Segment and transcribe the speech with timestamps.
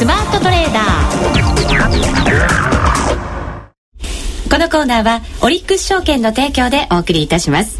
[0.00, 0.84] スマートトレーダー。
[4.50, 7.78] このコーナーはオリックス証券の提供でお送りいたします。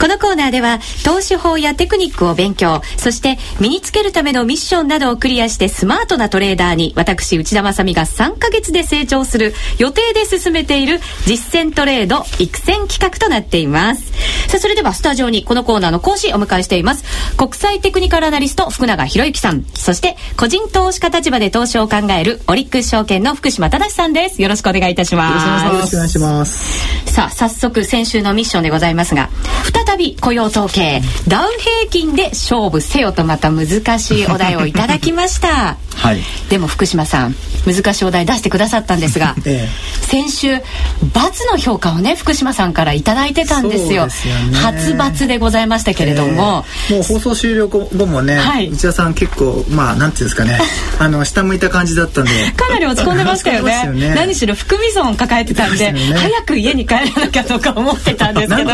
[0.00, 14.12] このコーナーでは投資法やテクニックを勉強そして身につけるためのミッションなどをクリアしてスマートなトレーダーに私内田まさみが3ヶ月で成長する予定で進めている実践トレード育成企画となっています。
[14.48, 17.04] さあそれではスタジオにこのコーナーの講師お迎えしています。
[17.36, 19.64] 国際テクニカルアナリスト福永博之さん。
[19.74, 24.40] そして個人投資家立場で投資を考えるオリックス証券の福島正さんです。
[24.40, 25.66] よろしくお願いいたします。
[25.66, 27.10] よろしくお願いします。
[27.10, 29.28] さあ早速先週のミッションでございますが
[29.72, 33.66] 再再び雇用統計ダウ平均で勝負せよとまた難
[33.98, 35.78] しいお題をいただきました。
[35.96, 37.34] はい、でも福島さん
[37.66, 40.60] 難しいお題出してくださったんですが、 ええ、先週×
[41.50, 44.04] の評価をね福島さんから頂いてたんですよ。
[44.04, 50.58] ですよ、ね、初×でございましたけれども、えー、もう放送終了後もね、はい、内田さん結構まあなんていうんですかね。
[50.98, 52.30] あの下向いた感じだったんで。
[52.56, 53.90] かなり落ち込んでましたよね。
[53.90, 58.70] ね、何しろ含み損抱えてたんで、ね、早く家に帰らなきゃとか思ってたんですけど。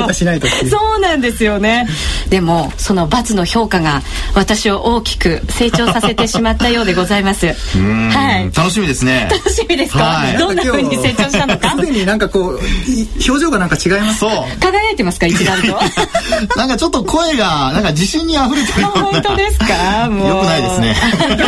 [0.68, 1.88] そうなんですよね。
[2.28, 4.02] でもその×の評価が
[4.34, 7.46] 私を大きく成長させてしまったようでございます。
[7.46, 9.28] はい、楽しみですね。
[9.30, 11.70] 楽しみですか、はい、どんな風に成長したのか？
[11.70, 14.30] すでになんかこう表情がなんか違いますそう。
[14.60, 15.26] 輝いてますか？
[15.26, 15.78] 一段と？
[16.56, 20.08] なんかちょっと声がなんか自信に溢れてる本当ですか？
[20.10, 20.28] もう。
[20.28, 20.94] よくないですね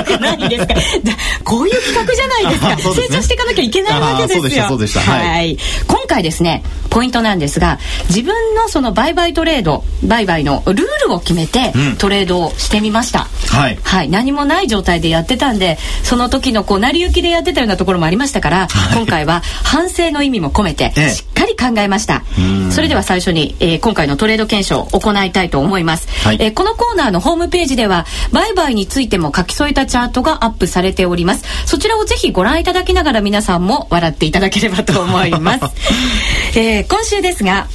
[0.20, 0.74] ないですか？
[1.44, 2.76] こういう企画じゃないですか。
[2.76, 4.64] ね、成長していかなきゃいけないわけですよ。
[4.64, 10.76] はい、はい、今回ですねポイントなんですが自分のその売買トレード売買のルー
[11.08, 31.44] ルを決めてトレードをしてみました、うん、はい、はい、何もない状態でやってたんでその時のこう成り行きでやってたようなところもありましたから、はい、今回は反省の意味も込めてしっかり考えました、ええ、それでは最初に、えー、今回のトレード検証を行いたいと思います、はい、えー、このコーナーのホームページでは売買についても書き添えたチャートがアップされております。
[31.66, 35.64] そちらをぜひご覧いただきながら皆さんも笑っていただければと思います、
[36.58, 37.66] えー、今週ですが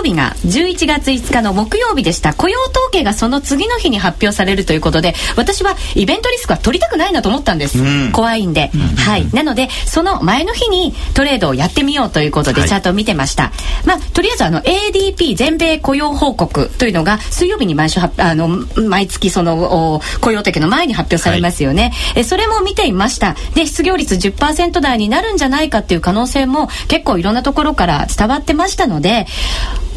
[0.00, 2.32] 日が11月5日の木曜日でした。
[2.34, 9.28] 雇用統計がその次の日に発表されるということで私はイベントリスクは取りたくないなと思ったんです、うん、怖いんで、うん、はい。
[9.32, 13.48] なのでその前の日にトレードをやってみようということでチャートを見てました、は
[13.84, 18.48] い、まあとりあえずあの ADP 全米雇用報告というのが水曜日に毎週あの
[18.88, 23.34] 毎月その雇用統計の前に発表されますよね、はい、えそれも見ていました。
[23.54, 29.26] で失業率10%台になるんじゃないかっていう可能性も結構いろんなところから伝わってましたので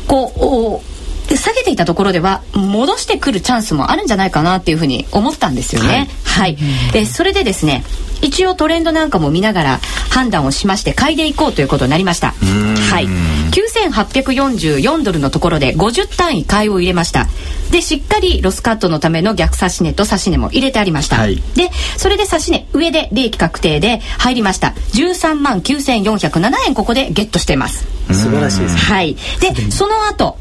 [0.07, 0.95] こう
[1.37, 6.07] 下げていたところでは戻してくるチャンスもあるんじゃないかなっていうふうに思ったんですよね。
[6.23, 6.57] はい、はい、
[6.93, 7.83] えそれでですね
[8.21, 12.31] 一応トレンドなんかも見ながら判断をしまして買いでいこうということになりました。
[12.31, 13.07] はい。
[13.51, 17.27] 9844ドルのところで50単位買いを入れました。
[17.71, 24.73] でしっかりロスカットのための逆差し値と差し値も入れてありました、はい、でそれで差し値上で利益確定で入りました。
[24.93, 27.85] 13万9407円ここでゲットしています。
[28.07, 29.15] 素晴らしいです、ね、はい。
[29.39, 30.37] でその後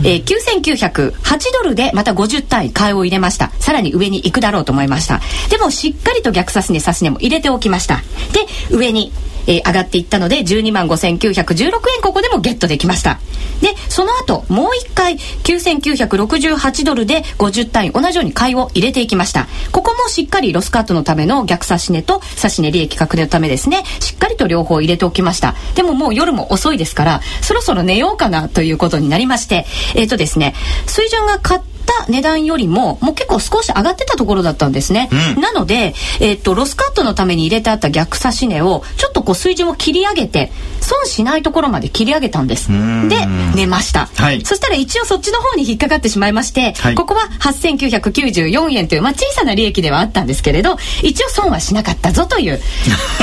[0.00, 3.50] えー、9908ドルでまた50単位買いを入れました。
[3.60, 5.20] さらに上に行くだろうと思いました。
[5.50, 8.02] でもしっかりと逆指し値差し値も入れておきました。
[8.32, 9.12] で上に
[9.46, 11.64] えー、上がっていったので12万5916
[11.96, 13.18] 円ここでもゲットできました。
[13.60, 19.46] でその後もう一回9968ドルで50単位同じように買いを入れていきました。
[19.70, 23.84] ここもしっかりロスカットのための逆差し値と差し値利益確定のためですね。
[24.00, 25.54] しっかりと両方入れておきました。
[25.74, 29.66] でももう夜も遅いですからそろそろ寝ようかなということになりまして。
[29.94, 30.54] えっ、ー、とですね
[30.86, 40.50] 水準が買った値段よりももう結構少し上がってたところだったんですね、うん、なので、えー、っとロスカットのために入れてあった逆差し値をちょっとこう水準を切り上げて
[40.92, 42.68] 損しないところまで切り上げたんです。
[42.68, 52.60] で寝ました、はい、そしたら一応そっちの方に引っかかってしまいまして、はい、ここは8994円という、まあ、小さな利益ではあったんですけれど一応損はしなかったぞという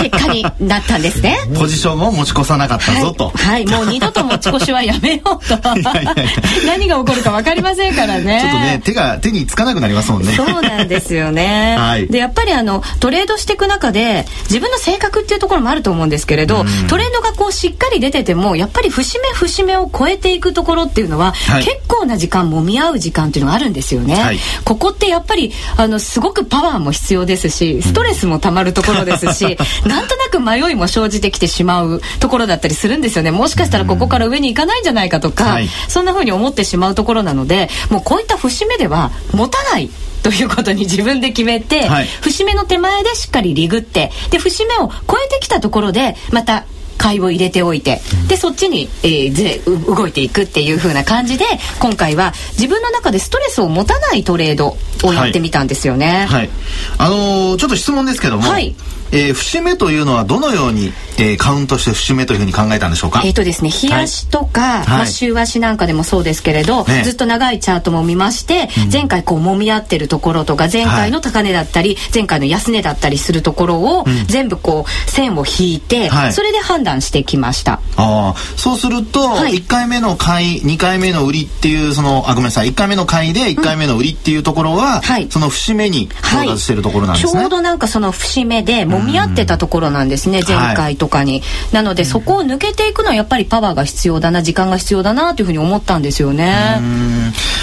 [0.01, 1.37] 結果になったんですね。
[1.57, 5.57] ポジションも持ち越さなかったぞと、はい、はい、もう二度と持ち越しはやめようと。
[6.65, 8.49] 何が起こるか分かりませんからね。
[8.51, 10.33] とね手が手につかなくなりますもんね。
[10.35, 33.31] そうなんですよね、 はい、でやっぱりあのトレードしていく中で自分の性格っていうところもあると思うんですけれど、トレンドがこうしっかり出ててもやっぱり節目節目を超えていくところっていうのは、はい、結構な時間もみ合う時間っていうのがあるんですよね、はい、ここってやっぱりあのすごくパワーも必要ですしストレスもたまるところですし、うん、なんとなく迷いも生じてきてしまうところだったりするんですよね。
[33.31, 39.89] もしかしたらここから上に行かないんじゃないかとか、はい、そんなふうに思ってしまうところなのでもうこういった節目では持たない
[40.23, 46.65] ということに自分で決めて、はい、節目の手前でしっかりリグってで節目を超えてきたところでまた
[46.99, 48.01] 買いを入れておいて。
[48.27, 51.45] でそっちに、えー、ぜ動いていくっていう風な感じで
[51.79, 56.27] 今回は自分の中でストレスを持たないトレードをやってみたんですよね。
[56.29, 56.49] はい、はい、
[56.99, 58.75] あのー、ちょっと質問ですけども、はい、
[59.11, 63.21] えー、節目というのはどのように、えー、カウントして節目というふうに考えたんでしょうか？
[63.23, 77.73] えっ、ー、とですね日足とか、はい、まあ、週足なんかでもそうですけれど、はい、ずっと長いチャートも見まして、前回こう揉み合ってるところとか前回の高値だったり、はい、前回の安値だったりするところを、全部こう線を引いて、それで判断してきました。
[77.73, 82.69] ああそうすると、はい、1回目の買い2回目の売りっていうそのあごめんなさい。
[82.69, 96.81] 1回目の買いで1回目の売りっていうところは、うん、その節目に到達してるところなんですね、ちょうどなんかその節目で揉み合ってたところころなんですね前回とかに、はい、なのでそこを抜けていくのはやっぱりパワーが必要だな時間が必要だなというふうに思ったんですよね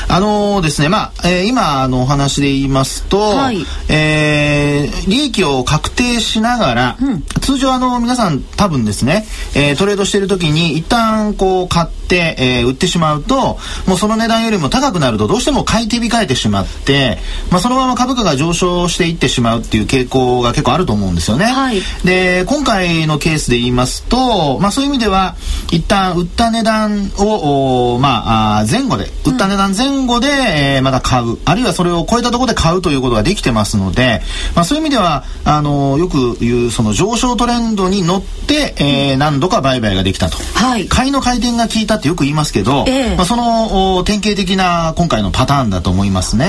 [0.08, 3.58] あのー、ですねまあ、えー、今のお話で言いますと、はい、
[3.88, 17.18] えー、利益を確定しながら、うん、通常あの皆さん多分ですね、えー、トレードしてる時に一旦こう買って、えー、売ってしまうともうその値段よりも高くなるとどうしても買い手控えてしまって、
[17.50, 21.46] まあ、そのまま株価が上昇していってしまうっていう傾向が結構あると思うんですよね。
[21.46, 25.34] はい、で今回のケースで言いますと、まあ、そういう意味では
[25.72, 31.38] 一旦売った値段をまあ前後で売った値段前後で、えー、また買う。
[31.44, 34.20] あるいはそれを超えたところで買うということができてますので、
[34.54, 46.46] まあ、そういう意味ではあのよく言うその上昇トレンドに乗って、えー、何度か売買ができたと、はい、買いの回転が効いたってよく言いますけど、えー、まあ、その典型的な今回のパターンだと思いますね。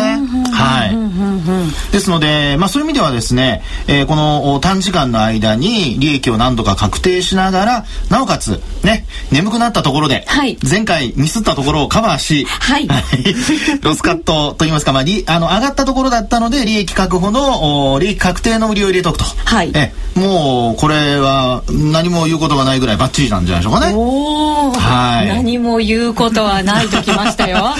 [0.51, 12.87] はい、ですので、まあ、そういう意味ではですね、えー、この短時間の間に利益を何度か確定しながらなおかつね眠くなったところで、はい、前回ミスったところをカバーし、はい、
[13.81, 23.93] ロスカットといいますか、まあ、りあの上がったところだったので利益確保の利益確定の売りを入れとくと、はい、えもうこれは何も言うことがないぐらいバッチリなんじゃないでしょうかね。
[23.95, 27.75] おはい、何も言うことはないときましたよ。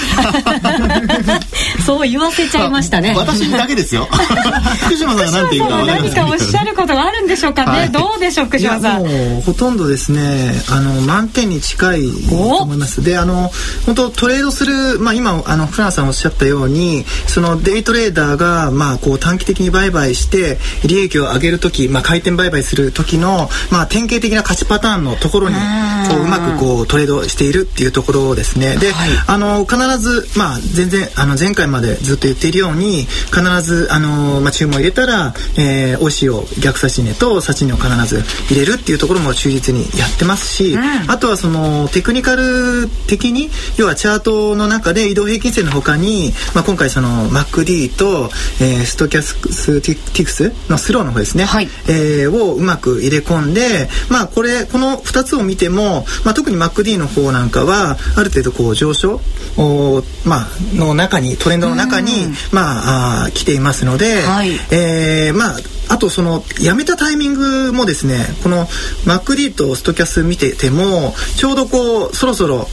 [1.86, 3.13] そう言わせちゃいましたね。
[3.16, 4.07] 私だけですよ。
[4.86, 7.80] 福島さんが何て言うか何かおっしゃることがあるんでしょうかね？
[7.80, 9.01] はい、どうでしょう福島さん？
[9.01, 13.04] もうほとんどですねあの満点に近いと思います。
[13.04, 13.51] であの
[13.88, 28.77] 本当トレードするまあ今あのフランさんおっしゃったようにそのデイトレーダーがまあこう短期的に売買して利益を上げる時まあ回転転売買する時の、まあ、典型的な勝ちパターンのところにこううまくこうトレードしているっていうところですね。
[28.77, 48.30] で、はい、あの必ず、まあ、全然あの前回までずっと言っているように必ずあの、まあ、注文入れたら、えー、おしを逆差し値と差し値を必ず入れるっていうところも忠実にやってますし、うん、あとはそのテクニカル的に要はチャートの中で移動平均線の他に、まあ、今回その MacD と、
[48.62, 56.67] えー、ストキャスティクスのスローの方ですね、はい、えーえをうまく入れ込んで、まあ、これこの2つを見ても、まあ、特に MacD
[56.98, 59.19] の方なんかはある程度こう上昇
[59.58, 62.12] お、まあの中にトレンドの中に、
[62.52, 65.58] まあ、あ来ていますので、はい、えー、まあ
[65.90, 68.66] あとそのやめたタイミングもですねこの
[69.06, 72.68] MacD とストキャス見ててもちょうどこうそろそろ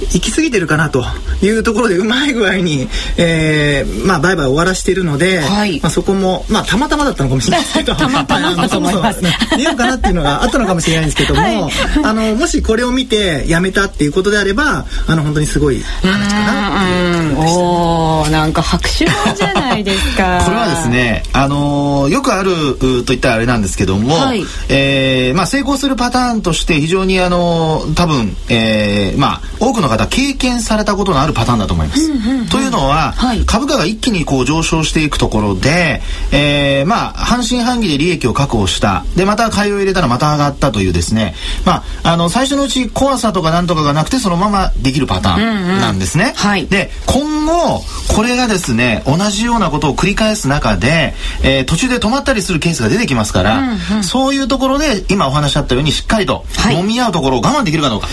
[0.00, 1.04] 行き過ぎてるかなと
[1.42, 7.94] いうところでうまい具合に、えー、まあ売買終わらしているので、はい、まあそこもまあたまたまだったのかもしれないですけど。
[7.96, 9.22] たまたまだと思います。
[9.56, 9.76] 見よう。
[9.76, 11.72] かなっていうのがあったのかもしれないんですけども、 はい、
[12.02, 20.42] あのもしこれを見てやめたっていうことであればあの本当にすごい話かなっていうおおなんか拍手じゃないですか。
[20.44, 32.50] これはですねあのよくあるといったらあれなんですけども、はい、えー、まあ成功するパターンとして非常にあの多分、えー、まあ多くの方経験されたことのあるパターンだと思います。
[32.50, 36.02] というのは、はい、株価が一気にこう上昇していくところで、
[36.32, 39.04] えー、まあ半信半疑で利益を確保した。
[39.16, 46.24] でまた買いを入れたらまた上がったというですね、まああの最初のうち怖さとかなんとかがなくてそのままできるパターンなんですね。
[46.24, 47.82] うんうんはい、で今後
[48.14, 58.08] これがですね同じようなことを繰り返す中で、えー、途中で止まったりするケースが出てきますから、うんうん、そういうところで今お話あったようにしっかりと揉み合うところを我慢できるかどうか。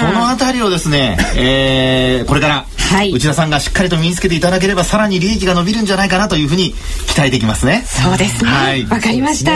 [0.00, 6.74] そのあたりをですね、 えー、これから、はい、内田さんがしっかりと身につけていただければさらに利益が伸びるんじゃないかなというふうに
[7.06, 7.84] 期待できますね。
[7.86, 8.50] そうですね。
[8.50, 9.52] わ、はい、かりました。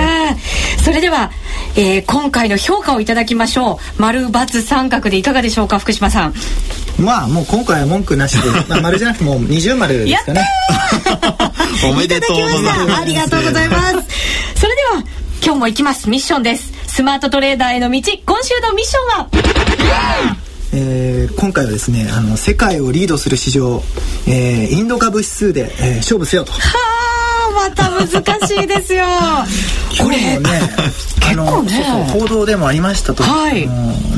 [0.83, 1.30] それでは、
[1.76, 4.02] えー、今回の評価をいただきましょう。
[4.02, 6.35] 丸×三角でいかがでしょうか、福島さん。
[6.99, 10.49] まあもう今回は文句なしで、 まあ、丸じゃなくてもう二重丸ですかね。
[11.90, 13.00] おめでとうございます。
[13.00, 13.95] ありがとうございます。
[14.57, 15.04] それでは
[15.45, 16.11] 今日も行きます。
[16.11, 16.73] ミッションです。
[16.87, 18.00] スマートトレーダーへの道。
[18.26, 19.57] 今週のミッションは？
[20.73, 23.83] えー、今回はですねあの世界をリードする市場、
[24.26, 26.52] えー、インド株指数で、えー、勝負せよと。
[26.52, 26.99] はあ
[27.52, 29.04] また難しいですよ
[30.00, 30.88] これね結構ね
[32.18, 33.68] 報道でもありましたと、はい、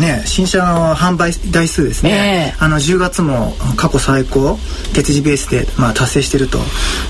[0.00, 4.58] ね新車の販売台数ですね、えー、あの10月も過去最高
[4.94, 6.58] 月次ベースでまあ達成してると。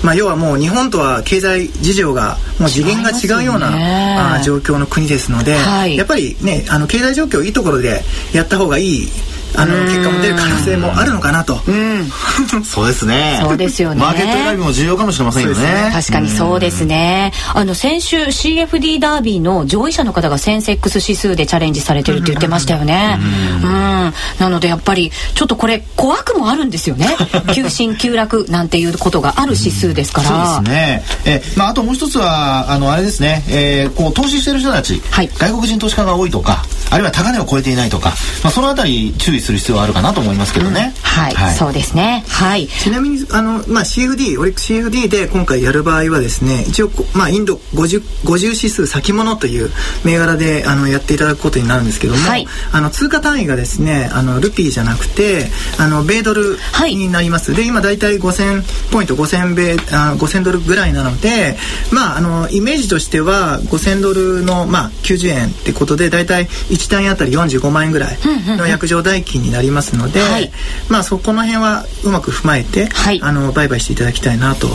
[0.03, 9.09] まあ要はもう日本とは経済事情がもう次元が違うような、ね、あ状況の国ですので、はい、やっぱりねあの経済状況いいところでやった方がいい
[9.57, 12.11] あの結果も出る可能性もあるのかなと、うん、
[12.65, 13.41] そうですね。
[13.43, 14.01] そうですよね。
[14.01, 23.19] マーケット選びも重要かもしれませんよね、ね、確かにそうですね、あの先週 CFD ダービーの上位者の方がセンセックス指数でチャレンジされてるって言ってましたよね。
[23.63, 24.13] うん。
[24.39, 27.09] なのでやっぱりちょっとこれ怖くもあるんですよね。
[27.55, 30.29] 急進急落なんていうことがある指数ですから。
[30.29, 31.05] そうですね。
[31.25, 38.11] え、まあ、あともう一つはあのあれですね、えー、こう投資してる人たち、はい、外国人投資家が多いとかあるいは高値を超えていないとか、
[38.43, 41.03] まあ、そのあたり注意する必要はあるかなと思いますけどね、うん。
[41.03, 42.25] はい、はい、そうですね。
[42.29, 42.67] はい。
[42.67, 49.71] ちなみにあの、まあ、CFD オリックス CFD で今回やる場合はですね一応、まあ、インド 50, 50指数先物という
[50.05, 55.47] 銘柄であのやっていただくことになるんですけども、はい、あの通貨単位がですねあのルピーじゃなくて
[55.79, 56.57] あの米ドル
[56.89, 61.57] になります、はい、で今大体5000ポイント5000米あ5000ドルぐらいなので
[61.93, 68.19] まああのイメージとしては5000ドルの、まあ、90円ってことで大体1単位あたり45万円ぐらい
[68.57, 70.51] の約定代金になりますので、はい、
[70.89, 74.69] まあそこの辺はうまく踏まえて、はい、あの売買していただきたいなと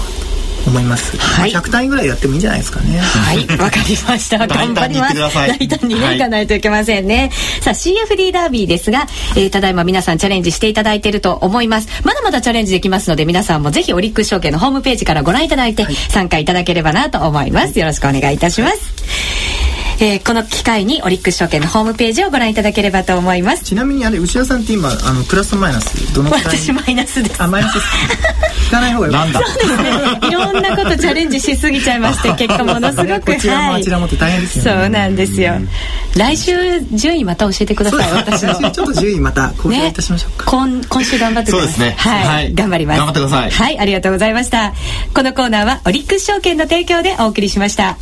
[0.68, 1.18] 思います。
[1.18, 2.98] はい、100単位ぐらいやってもいいんじゃないですかね。
[2.98, 4.40] はい、わかりました。
[4.48, 5.16] 頑張ります。
[5.16, 7.32] 大胆にね、いかないといけませんね。
[7.62, 11.88] さあ、CFD ダービーですが、えー、ただいま皆さんチャレンジしていただいていると思います。
[12.04, 17.78] まだまだチャレンジできますので、皆さんもぜひオリックス証券のホームページからご覧いただいて、はい、参加いただければなと思います。
[17.78, 19.75] よろしくお願いいたします。
[20.00, 23.64] えー、この機会にオリックス証券のホームページをご覧いただければと思います。
[23.64, 26.44] ちなみにあれ内田さんって今あのプラスマイナスどのくらい？
[26.46, 27.86] 私マイナスですあマイナスです。
[28.68, 30.30] 聞かない方がいいなんだそうですね。
[30.30, 35.54] いろんなことチャレンジしすぎちゃいまして 結果ものすごくこちらもあちらもって大変ですよね、そうなんですよ。
[36.16, 36.54] 来週
[36.94, 38.54] 順位また教えてください私の。
[38.54, 41.74] 来週ちょっと順位また公表いたしましょうか、ね、今今週頑張ってください。
[41.74, 41.96] そうですね。
[41.98, 42.98] はい、はい、頑張ります。
[42.98, 43.52] 頑張ってください。
[43.52, 44.74] はいありがとうございました。
[45.14, 47.98] このコーナーはオリックス証券の提供でお送りしました